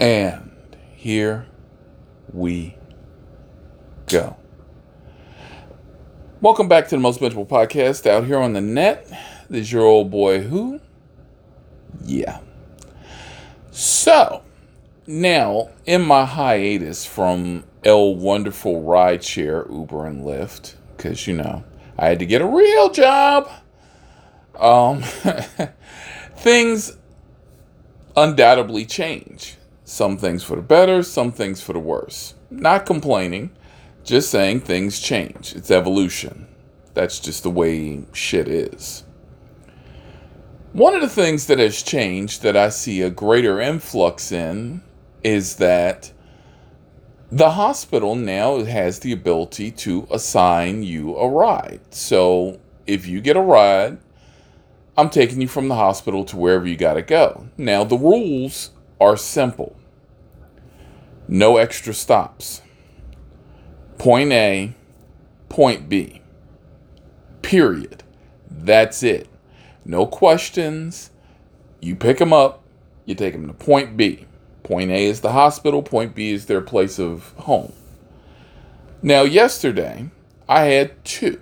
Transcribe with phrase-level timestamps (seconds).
[0.00, 0.50] And
[0.96, 1.46] here
[2.32, 2.76] we
[4.08, 4.36] go.
[6.40, 9.06] Welcome back to the Most Benchable Podcast out here on the net.
[9.48, 10.80] This is your old boy who?
[12.02, 12.40] Yeah.
[13.70, 14.42] So,
[15.06, 21.62] now in my hiatus from El Wonderful Rideshare, Uber, and Lyft, because you know,
[21.96, 23.48] I had to get a real job.
[24.58, 25.02] Um,
[26.36, 26.96] things
[28.16, 29.56] undoubtedly change.
[29.84, 32.34] Some things for the better, some things for the worse.
[32.50, 33.50] Not complaining,
[34.02, 35.54] just saying things change.
[35.54, 36.48] It's evolution.
[36.94, 39.04] That's just the way shit is.
[40.72, 44.82] One of the things that has changed that I see a greater influx in
[45.22, 46.12] is that
[47.30, 51.80] the hospital now has the ability to assign you a ride.
[51.90, 53.98] So if you get a ride,
[54.96, 57.48] I'm taking you from the hospital to wherever you got to go.
[57.56, 58.70] Now, the rules
[59.04, 59.76] are simple
[61.26, 62.60] no extra stops.
[63.98, 64.74] Point A,
[65.48, 66.20] point B.
[67.42, 68.02] Period.
[68.50, 69.28] That's it.
[69.84, 71.10] No questions.
[71.80, 72.62] You pick them up,
[73.04, 74.26] you take them to point B.
[74.62, 77.72] Point A is the hospital, point B is their place of home.
[79.02, 80.10] Now, yesterday,
[80.48, 81.40] I had two.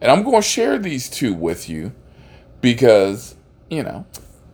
[0.00, 1.92] And I'm going to share these two with you
[2.60, 3.36] because,
[3.70, 4.06] you know,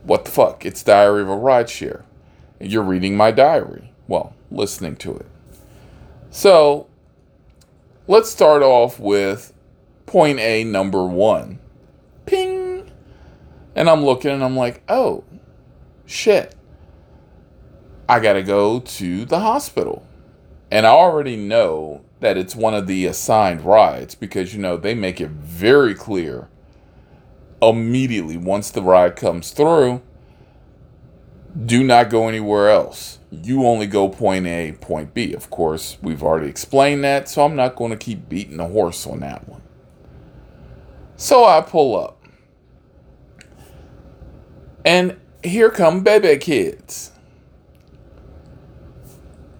[0.02, 0.66] what the fuck?
[0.66, 2.04] It's Diary of a Rideshare.
[2.60, 5.26] You're reading my diary well, listening to it.
[6.30, 6.88] So
[8.08, 9.54] let's start off with
[10.04, 11.60] point A, number one.
[12.26, 12.90] Ping!
[13.76, 15.22] And I'm looking and I'm like, oh,
[16.06, 16.56] shit.
[18.08, 20.04] I gotta go to the hospital.
[20.72, 24.94] And I already know that it's one of the assigned rides because, you know, they
[24.94, 26.48] make it very clear
[27.62, 30.02] immediately once the ride comes through
[31.66, 33.18] do not go anywhere else.
[33.30, 35.32] You only go point A, point B.
[35.32, 39.06] Of course, we've already explained that, so I'm not going to keep beating the horse
[39.06, 39.62] on that one.
[41.16, 42.16] So I pull up.
[44.84, 47.12] And here come Bebe kids.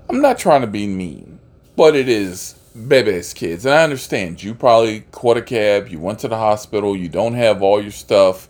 [0.09, 1.39] I'm not trying to be mean,
[1.77, 3.65] but it is Bebe's kids.
[3.65, 7.35] And I understand you probably caught a cab, you went to the hospital, you don't
[7.35, 8.49] have all your stuff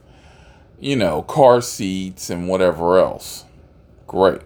[0.81, 3.45] you know, car seats and whatever else.
[4.07, 4.41] Great.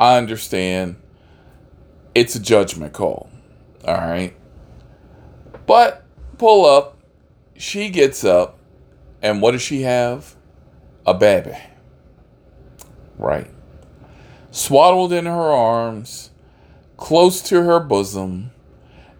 [0.00, 0.96] I understand
[2.14, 3.28] it's a judgment call.
[3.86, 4.34] All right.
[5.66, 6.04] But
[6.38, 6.98] pull up.
[7.56, 8.58] She gets up.
[9.22, 10.34] And what does she have?
[11.06, 11.56] A baby.
[13.18, 13.50] Right.
[14.50, 16.30] Swaddled in her arms,
[16.96, 18.52] close to her bosom,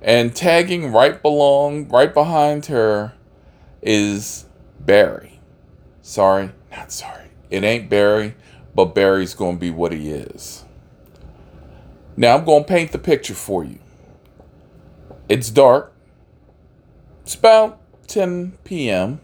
[0.01, 3.15] and tagging right belong right behind her
[3.83, 4.47] is
[4.79, 5.34] Barry.
[6.07, 7.31] Sorry, not sorry.
[7.49, 8.35] It ain't Barry,
[8.75, 10.67] but Barry's going to be what he is.
[12.15, 13.79] Now I'm going to paint the picture for you.
[15.31, 15.95] It's dark.
[17.23, 19.23] It's about 10 p.m.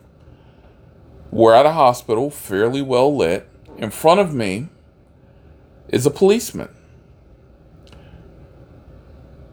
[1.31, 3.47] We're at a hospital, fairly well lit.
[3.77, 4.71] In front of me
[5.91, 6.75] is a policeman.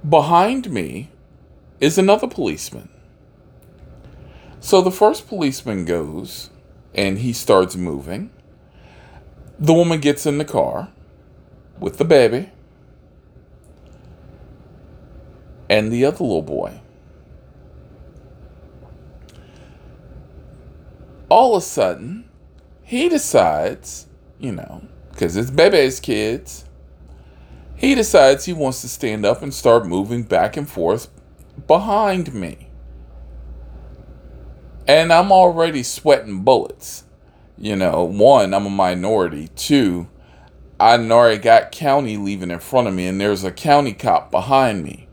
[0.07, 1.09] Behind me
[1.81, 2.87] is another policeman.
[4.61, 6.51] So the first policeman goes
[6.97, 8.31] and he starts moving.
[9.59, 10.89] The woman gets in the car
[11.79, 12.49] with the baby
[15.69, 16.81] and the other little boy.
[21.29, 22.29] All of a sudden,
[22.83, 24.07] he decides,
[24.39, 26.65] you know, because it's Bebe's kids,
[27.75, 31.09] he decides he wants to stand up and start moving back and forth
[31.67, 32.66] behind me
[34.87, 37.03] and I'm already sweating bullets.
[37.57, 39.49] You know, one, I'm a minority.
[39.55, 40.07] Two,
[40.79, 44.83] I already got county leaving in front of me, and there's a county cop behind
[44.83, 45.07] me.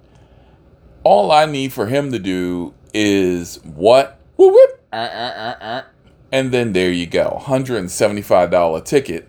[1.03, 4.21] All I need for him to do is what?
[4.37, 5.83] Whoop, whoop, uh, uh, uh,
[6.33, 9.29] and then there you go, $175 ticket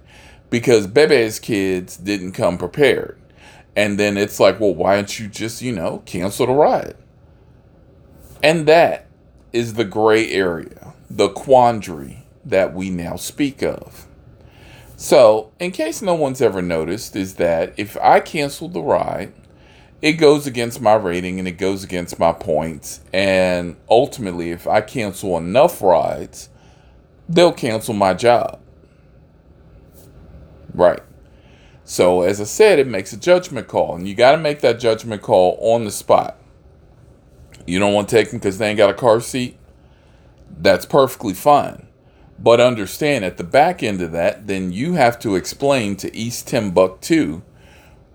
[0.49, 3.19] because Bebe's kids didn't come prepared.
[3.75, 6.95] And then it's like, well, why don't you just, you know, cancel the ride?
[8.41, 9.04] And that
[9.55, 14.05] is the gray area, the quandary that we now speak of.
[14.97, 19.33] So, in case no one's ever noticed, is that if I cancel the ride,
[20.01, 22.99] it goes against my rating and it goes against my points.
[23.13, 26.49] And ultimately, if I cancel enough rides,
[27.29, 28.59] they'll cancel my job.
[30.73, 31.01] Right.
[31.85, 34.81] So, as I said, it makes a judgment call, and you got to make that
[34.81, 36.37] judgment call on the spot.
[37.65, 39.57] You don't want to take them because they ain't got a car seat?
[40.57, 41.87] That's perfectly fine.
[42.37, 46.47] But understand at the back end of that, then you have to explain to East
[46.47, 47.41] Timbuktu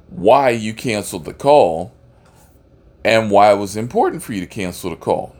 [0.09, 1.93] why you canceled the call
[3.05, 5.35] and why it was important for you to cancel the call.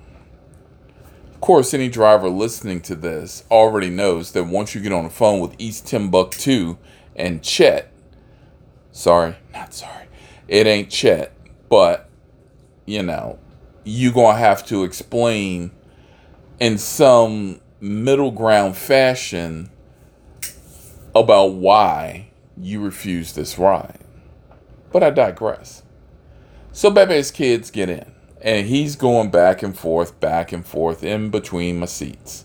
[1.35, 5.11] Of course, any driver listening to this already knows that once you get on the
[5.11, 6.77] phone with East Timbuktu
[7.17, 7.93] and Chet,
[8.93, 10.07] sorry, not sorry,
[10.49, 11.33] it ain't Chet,
[11.69, 12.09] but
[12.87, 13.39] you know,
[13.85, 15.71] you gonna have to explain
[16.59, 19.71] in some middle ground fashion
[21.15, 23.99] about why you refuse this ride.
[24.93, 25.83] But I digress.
[26.73, 31.31] So Bebe's kids get in, and he's going back and forth, back and forth in
[31.31, 32.45] between my seats.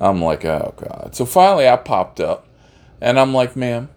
[0.00, 1.14] I'm like, oh God.
[1.14, 2.46] So finally I popped up,
[3.00, 3.88] and I'm like, ma'am,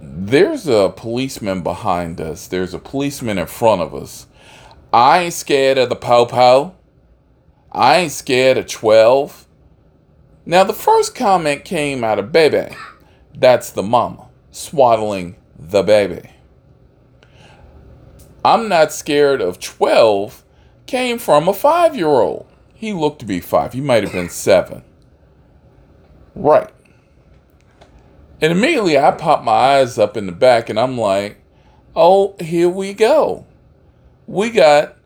[0.00, 4.26] there's a policeman behind us, there's a policeman in front of us.
[4.96, 6.74] I ain't scared of the po-po.
[7.70, 9.46] I ain't scared of 12.
[10.46, 12.74] Now, the first comment came out of Bebe.
[13.34, 16.30] That's the mama, swaddling the baby.
[18.42, 20.42] I'm not scared of 12
[20.86, 22.46] came from a five year old.
[22.72, 23.74] He looked to be five.
[23.74, 24.82] He might have been seven.
[26.34, 26.70] Right.
[28.40, 31.36] And immediately I pop my eyes up in the back and I'm like,
[31.94, 33.44] oh, here we go.
[34.26, 34.96] We got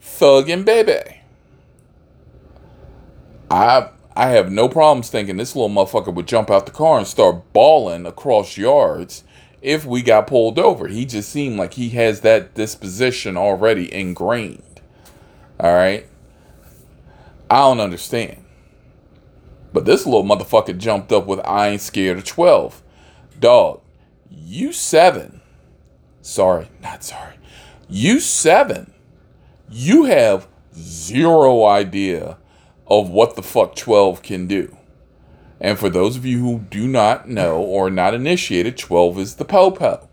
[0.00, 1.20] Thug and Bebe.
[3.50, 7.06] I I have no problems thinking this little motherfucker would jump out the car and
[7.06, 9.24] start bawling across yards
[9.62, 10.88] if we got pulled over.
[10.88, 14.80] He just seemed like he has that disposition already ingrained.
[15.58, 16.06] All right.
[17.50, 18.44] I don't understand.
[19.72, 22.82] But this little motherfucker jumped up with I ain't scared of 12.
[23.38, 23.80] Dog,
[24.30, 25.40] you seven.
[26.20, 27.34] Sorry, not sorry.
[27.94, 28.94] You seven.
[29.68, 32.38] You have zero idea
[32.86, 34.78] of what the fuck 12 can do.
[35.60, 39.44] And for those of you who do not know or not initiated, 12 is the
[39.44, 40.08] po-po.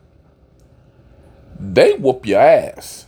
[1.57, 3.07] They whoop your ass.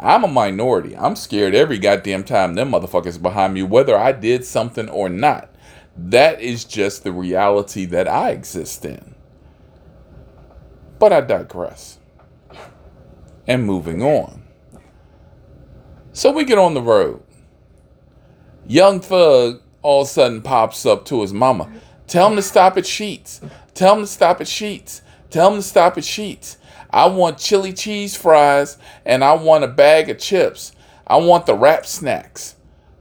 [0.00, 0.96] I'm a minority.
[0.96, 5.54] I'm scared every goddamn time them motherfuckers behind me, whether I did something or not.
[5.98, 9.14] That is just the reality that I exist in.
[10.98, 11.97] But I digress.
[13.48, 14.44] And moving on.
[16.12, 17.22] So we get on the road.
[18.66, 21.72] Young Thug all of a sudden pops up to his mama.
[22.06, 23.40] Tell him to stop at Sheetz.
[23.74, 25.00] Tell him to stop at Sheetz.
[25.30, 26.56] Tell him to stop at Sheetz.
[26.90, 30.72] I want chili cheese fries and I want a bag of chips.
[31.06, 32.56] I want the wrap snacks.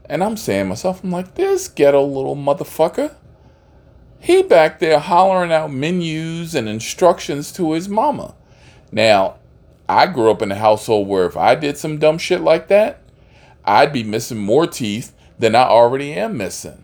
[0.05, 3.15] And I'm saying myself, I'm like, this ghetto little motherfucker.
[4.19, 8.35] He back there hollering out menus and instructions to his mama.
[8.91, 9.35] Now,
[9.89, 13.01] I grew up in a household where if I did some dumb shit like that,
[13.63, 16.83] I'd be missing more teeth than I already am missing.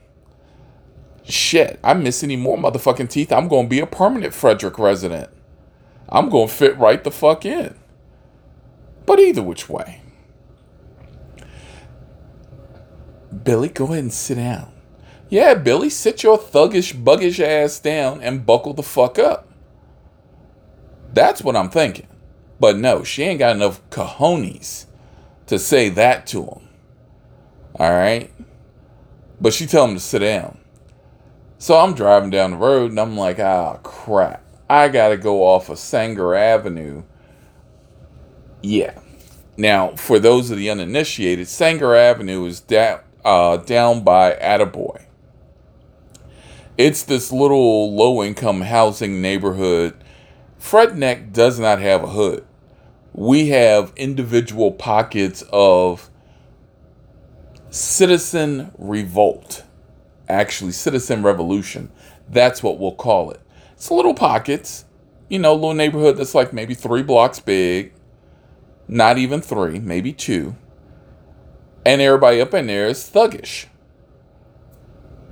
[1.24, 3.32] Shit, I miss any more motherfucking teeth.
[3.32, 5.30] I'm to be a permanent Frederick resident.
[6.10, 7.76] I'm to fit right the fuck in.
[9.06, 10.02] But either which way.
[13.44, 14.72] Billy, go ahead and sit down.
[15.30, 19.48] Yeah, Billy, sit your thuggish, buggish ass down and buckle the fuck up.
[21.14, 22.08] That's what I'm thinking.
[22.64, 24.86] But no, she ain't got enough cojones
[25.48, 26.70] to say that to him.
[27.76, 28.32] All right?
[29.42, 30.60] But she tell him to sit down.
[31.58, 34.46] So I'm driving down the road and I'm like, ah, crap.
[34.70, 37.04] I got to go off of Sanger Avenue.
[38.62, 38.98] Yeah.
[39.58, 45.04] Now, for those of the uninitiated, Sanger Avenue is down, uh, down by Attaboy.
[46.78, 50.02] It's this little low income housing neighborhood.
[50.58, 52.46] Fredneck does not have a hood.
[53.14, 56.10] We have individual pockets of
[57.70, 59.64] citizen revolt.
[60.28, 61.92] Actually, citizen revolution.
[62.28, 63.40] That's what we'll call it.
[63.74, 64.86] It's little pockets,
[65.30, 67.94] you know, little neighborhood that's like maybe three blocks big.
[68.88, 70.56] Not even three, maybe two.
[71.86, 73.66] And everybody up in there is thuggish.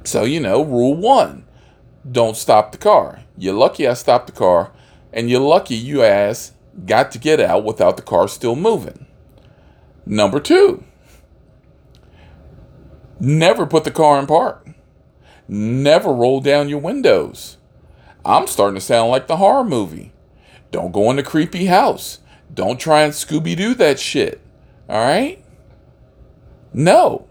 [0.03, 1.45] So, you know, rule one
[2.09, 3.21] don't stop the car.
[3.37, 4.71] You're lucky I stopped the car,
[5.13, 6.53] and you're lucky you ass
[6.85, 9.05] got to get out without the car still moving.
[10.05, 10.83] Number two,
[13.19, 14.67] never put the car in park.
[15.47, 17.57] Never roll down your windows.
[18.23, 20.13] I'm starting to sound like the horror movie.
[20.71, 22.19] Don't go in the creepy house.
[22.53, 24.41] Don't try and Scooby Doo that shit.
[24.87, 25.43] All right?
[26.73, 27.27] No.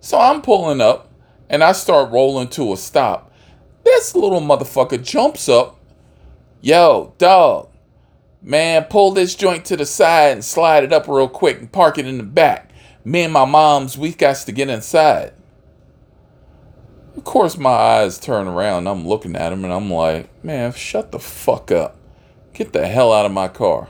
[0.00, 1.10] So I'm pulling up
[1.48, 3.32] and I start rolling to a stop.
[3.84, 5.78] This little motherfucker jumps up.
[6.60, 7.69] Yo, dog,
[8.42, 11.98] man, pull this joint to the side and slide it up real quick and park
[11.98, 12.70] it in the back.
[13.04, 15.32] Me and my moms, we got to get inside.
[17.16, 18.86] Of course, my eyes turn around.
[18.86, 21.96] I'm looking at him and I'm like, man, shut the fuck up.
[22.52, 23.88] Get the hell out of my car.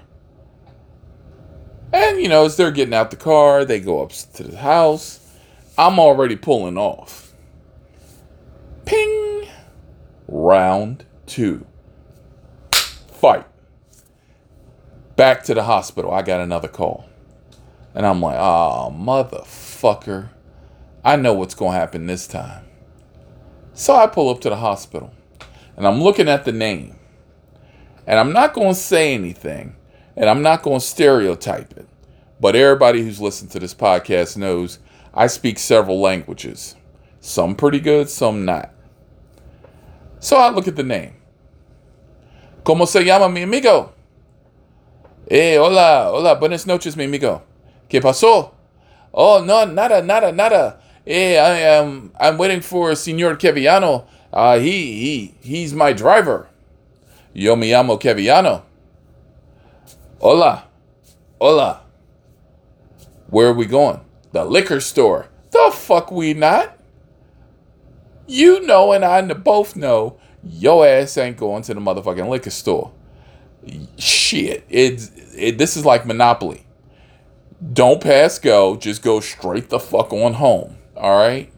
[1.92, 5.18] And, you know, as they're getting out the car, they go up to the house.
[5.76, 7.32] I'm already pulling off.
[8.84, 9.48] Ping!
[10.28, 11.66] Round two.
[12.72, 13.46] Fight.
[15.20, 16.12] Back to the hospital.
[16.12, 17.04] I got another call.
[17.94, 20.30] And I'm like, oh, motherfucker.
[21.04, 22.64] I know what's going to happen this time.
[23.74, 25.12] So I pull up to the hospital.
[25.76, 26.96] And I'm looking at the name.
[28.06, 29.76] And I'm not going to say anything.
[30.16, 31.86] And I'm not going to stereotype it.
[32.40, 34.78] But everybody who's listened to this podcast knows
[35.12, 36.76] I speak several languages.
[37.20, 38.72] Some pretty good, some not.
[40.18, 41.12] So I look at the name.
[42.64, 43.92] ¿Cómo se llama mi amigo?
[45.32, 47.40] Eh, hola, hola, buenas noches, mi amigo.
[47.88, 48.50] ¿Qué pasó?
[49.12, 50.80] Oh, no, nada, nada, nada.
[51.06, 54.06] Eh, I am, I'm waiting for Señor Keviano.
[54.32, 56.48] Uh, he, he, he's my driver.
[57.32, 58.62] Yo me llamo Keviano.
[60.20, 60.64] Hola,
[61.40, 61.82] hola.
[63.28, 64.00] Where are we going?
[64.32, 65.28] The liquor store.
[65.52, 66.76] The fuck we not?
[68.26, 72.90] You know and I both know your ass ain't going to the motherfucking liquor store.
[73.98, 76.66] Shit, it's it, this is like Monopoly.
[77.72, 80.76] Don't pass go, just go straight the fuck on home.
[80.96, 81.52] All right.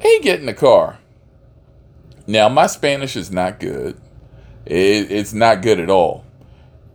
[0.00, 0.98] He get in the car.
[2.26, 4.00] Now my Spanish is not good.
[4.64, 6.24] It, it's not good at all.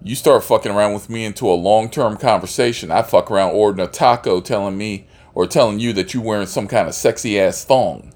[0.03, 2.91] You start fucking around with me into a long term conversation.
[2.91, 6.67] I fuck around ordering a taco, telling me or telling you that you wearing some
[6.67, 8.13] kind of sexy ass thong.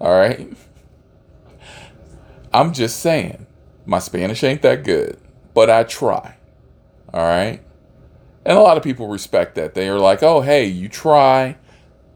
[0.00, 0.52] All right.
[2.52, 3.46] I'm just saying,
[3.86, 5.18] my Spanish ain't that good,
[5.54, 6.36] but I try.
[7.12, 7.62] All right.
[8.44, 9.74] And a lot of people respect that.
[9.74, 11.56] They are like, oh, hey, you try.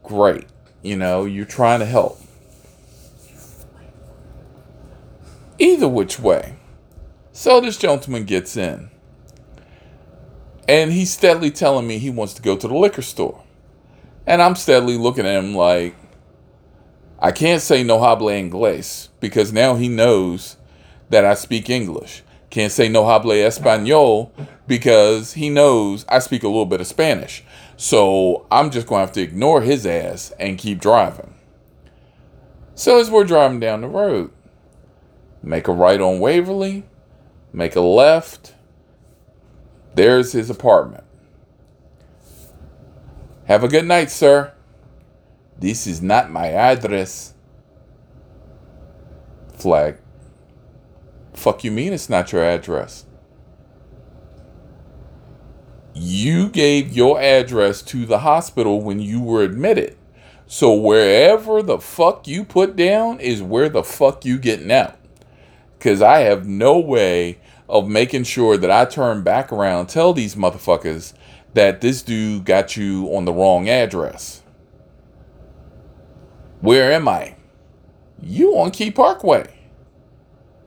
[0.03, 0.45] Great.
[0.81, 2.19] You know, you're trying to help.
[5.59, 6.55] Either which way.
[7.31, 8.89] So this gentleman gets in.
[10.67, 13.43] And he's steadily telling me he wants to go to the liquor store.
[14.25, 15.95] And I'm steadily looking at him like,
[17.19, 20.57] I can't say no habla inglés because now he knows
[21.09, 22.21] that I speak English.
[22.49, 24.31] Can't say no habla español
[24.67, 27.43] because he knows I speak a little bit of Spanish.
[27.75, 31.33] So I'm just going to have to ignore his ass and keep driving.
[32.73, 34.31] So as we're driving down the road,
[35.43, 36.85] make a right on Waverly,
[37.51, 38.53] make a left,
[39.95, 41.03] there's his apartment.
[43.45, 44.53] Have a good night, sir.
[45.57, 47.33] This is not my address.
[49.53, 49.97] Flag.
[51.37, 53.05] Fuck you mean it's not your address?
[55.93, 59.95] You gave your address to the hospital when you were admitted.
[60.47, 64.97] So wherever the fuck you put down is where the fuck you getting out.
[65.79, 67.37] Cause I have no way
[67.69, 71.13] of making sure that I turn back around, tell these motherfuckers
[71.53, 74.41] that this dude got you on the wrong address.
[76.61, 77.35] Where am I?
[78.23, 79.56] You on Key Parkway.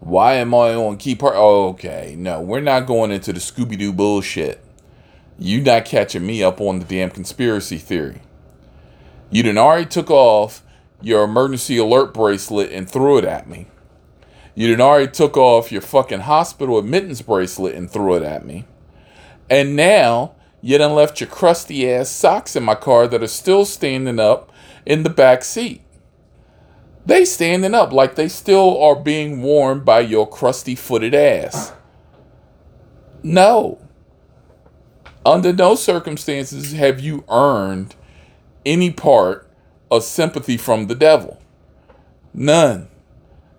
[0.01, 1.35] Why am I on Key Park?
[1.37, 4.65] Oh, okay, no, we're not going into the Scooby Doo bullshit.
[5.39, 8.23] You not catching me up on the damn conspiracy theory.
[9.31, 10.63] You done already took off
[11.03, 13.67] your emergency alert bracelet and threw it at me.
[14.55, 18.65] You done already took off your fucking hospital admittance bracelet and threw it at me.
[19.51, 23.67] And now you done left your crusty ass socks in my car that are still
[23.67, 24.51] standing up
[24.87, 25.83] in the back seat.
[27.07, 31.73] They standing up like they still are being worn by your crusty footed ass.
[33.23, 33.79] No.
[35.25, 37.95] Under no circumstances have you earned
[38.65, 39.49] any part
[39.91, 41.41] of sympathy from the devil.
[42.33, 42.89] None.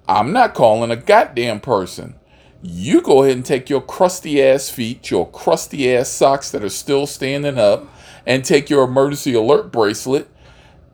[0.08, 2.16] I'm not calling a goddamn person.
[2.64, 6.70] You go ahead and take your crusty ass feet, your crusty ass socks that are
[6.70, 7.88] still standing up,
[8.26, 10.28] and take your emergency alert bracelet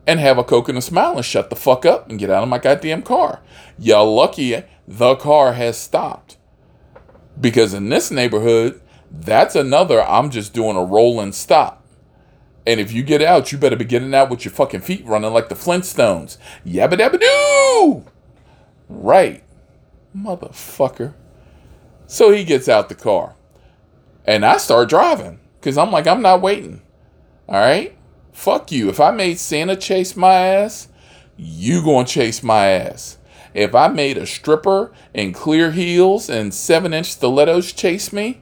[0.08, 2.42] and have a coke and a smile and shut the fuck up and get out
[2.42, 3.42] of my goddamn car.
[3.78, 6.38] You're lucky the car has stopped.
[7.38, 8.80] Because in this neighborhood,
[9.12, 11.84] that's another I'm just doing a rolling stop.
[12.66, 15.32] And if you get out, you better be getting out with your fucking feet running
[15.34, 16.38] like the Flintstones.
[16.66, 18.04] Yabba dabba doo!
[18.88, 19.44] Right.
[20.16, 21.12] Motherfucker.
[22.06, 23.36] So he gets out the car.
[24.24, 25.38] And I start driving.
[25.60, 26.80] Because I'm like, I'm not waiting.
[27.46, 27.97] All right?
[28.38, 28.88] Fuck you.
[28.88, 30.86] If I made Santa chase my ass,
[31.36, 33.18] you gonna chase my ass.
[33.52, 38.40] If I made a stripper in clear heels and seven inch stilettos chase me,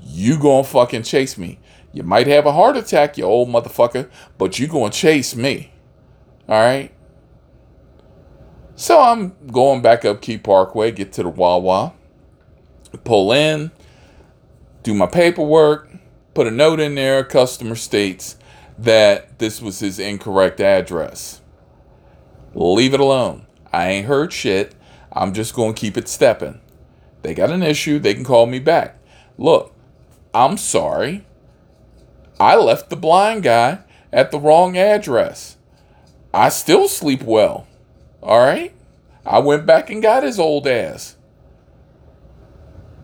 [0.00, 1.58] you gonna fucking chase me.
[1.92, 4.08] You might have a heart attack, you old motherfucker,
[4.38, 5.72] but you gonna chase me.
[6.48, 6.94] All right?
[8.76, 11.94] So I'm going back up Key Parkway, get to the Wawa,
[13.02, 13.72] pull in,
[14.84, 15.90] do my paperwork,
[16.32, 17.24] put a note in there.
[17.24, 18.36] Customer states
[18.82, 21.40] that this was his incorrect address.
[22.54, 23.46] Leave it alone.
[23.72, 24.74] I ain't heard shit.
[25.12, 26.60] I'm just going to keep it stepping.
[27.22, 28.98] They got an issue, they can call me back.
[29.38, 29.74] Look,
[30.34, 31.24] I'm sorry.
[32.40, 33.80] I left the blind guy
[34.12, 35.56] at the wrong address.
[36.34, 37.66] I still sleep well.
[38.22, 38.74] All right?
[39.24, 41.16] I went back and got his old ass.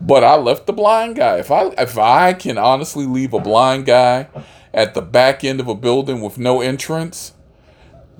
[0.01, 1.37] But I left the blind guy.
[1.37, 4.27] If I if I can honestly leave a blind guy
[4.73, 7.33] at the back end of a building with no entrance,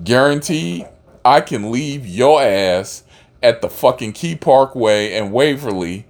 [0.04, 0.86] guaranteed
[1.24, 3.04] I can leave your ass
[3.42, 6.06] at the fucking Key Parkway and Waverly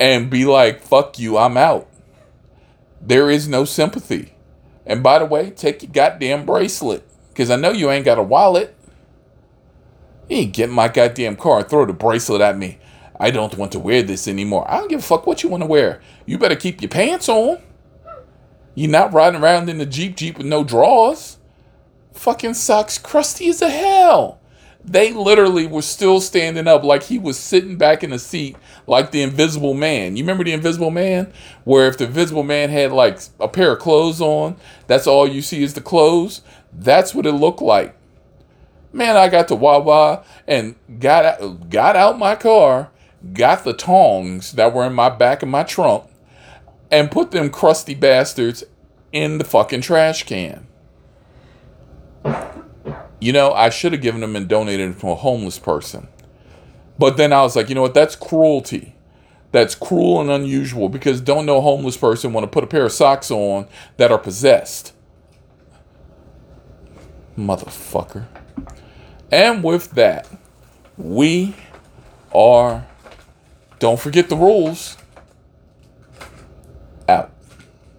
[0.00, 1.88] and be like, fuck you, I'm out.
[3.00, 4.34] There is no sympathy.
[4.84, 7.02] And by the way, take your goddamn bracelet.
[7.28, 8.74] Because I know you ain't got a wallet.
[10.28, 12.78] You ain't get my goddamn car and throw the bracelet at me.
[13.18, 14.70] I don't want to wear this anymore.
[14.70, 16.00] I don't give a fuck what you want to wear.
[16.26, 17.60] You better keep your pants on.
[18.74, 21.38] You're not riding around in the Jeep Jeep with no drawers.
[22.12, 24.40] Fucking socks crusty as a hell
[24.86, 28.56] they literally were still standing up like he was sitting back in the seat
[28.86, 30.16] like the invisible man.
[30.16, 31.32] You remember the invisible man?
[31.64, 34.56] Where if the invisible man had like a pair of clothes on,
[34.86, 36.42] that's all you see is the clothes.
[36.72, 37.96] That's what it looked like.
[38.92, 42.90] Man, I got to Wawa and got out, got out my car,
[43.32, 46.04] got the tongs that were in my back of my trunk,
[46.90, 48.64] and put them crusty bastards
[49.12, 50.66] in the fucking trash can
[53.20, 56.08] you know, I should have given them and donated them to a homeless person.
[56.98, 57.94] But then I was like, you know what?
[57.94, 58.94] That's cruelty.
[59.52, 62.92] That's cruel and unusual because don't no homeless person want to put a pair of
[62.92, 64.92] socks on that are possessed.
[67.38, 68.26] Motherfucker.
[69.30, 70.28] And with that,
[70.96, 71.54] we
[72.34, 72.86] are,
[73.78, 74.96] don't forget the rules,
[77.08, 77.30] out.